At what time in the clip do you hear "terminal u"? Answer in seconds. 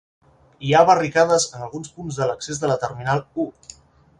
2.87-3.49